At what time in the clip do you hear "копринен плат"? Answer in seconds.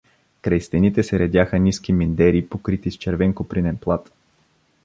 3.33-4.11